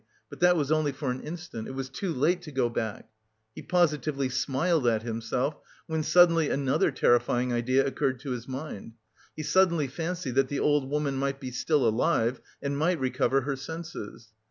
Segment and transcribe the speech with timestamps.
[0.31, 3.07] But that was only for an instant; it was too late to go back.
[3.53, 8.93] He positively smiled at himself, when suddenly another terrifying idea occurred to his mind.
[9.35, 13.55] He suddenly fancied that the old woman might be still alive and might recover her
[13.55, 14.29] senses.